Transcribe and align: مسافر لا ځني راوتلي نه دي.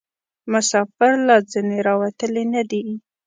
مسافر 0.51 1.11
لا 1.27 1.37
ځني 1.51 1.79
راوتلي 1.87 2.43
نه 2.53 2.61
دي. 2.69 2.83